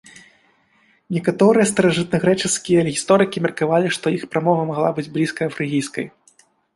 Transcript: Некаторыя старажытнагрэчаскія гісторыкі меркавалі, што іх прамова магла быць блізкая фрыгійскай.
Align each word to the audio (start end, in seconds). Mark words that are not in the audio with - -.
Некаторыя 1.17 1.67
старажытнагрэчаскія 1.71 2.79
гісторыкі 2.89 3.43
меркавалі, 3.47 3.87
што 3.99 4.15
іх 4.17 4.23
прамова 4.31 4.61
магла 4.71 4.89
быць 4.97 5.07
блізкая 5.19 5.49
фрыгійскай. 5.57 6.05